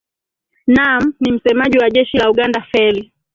[0.67, 3.13] naam ni msemaji wa jeshi la uganda feli